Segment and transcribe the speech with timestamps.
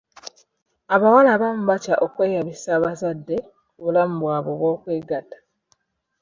[0.95, 3.37] Abawala abamu batya okweyabisa abazadde
[3.73, 5.37] ku bulamu bwabwe obw'okwegatta.